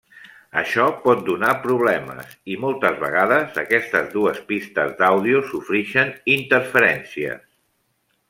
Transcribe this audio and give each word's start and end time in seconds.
Això 0.59 0.85
pot 1.01 1.19
donar 1.27 1.51
problemes 1.65 2.31
i 2.53 2.57
moltes 2.63 2.97
vegades 3.03 3.61
aquestes 3.65 4.09
dues 4.15 4.41
pistes 4.53 4.97
d'àudio 5.03 5.43
sofrixen 5.53 6.11
interferències. 6.39 7.47